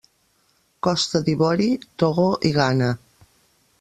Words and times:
Costa 0.87 1.21
d'Ivori, 1.27 1.67
Togo 2.05 2.27
i 2.51 2.55
Ghana. 2.57 2.89